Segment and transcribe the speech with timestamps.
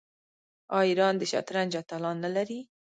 [0.77, 2.59] آیا ایران د شطرنج اتلان نلري؟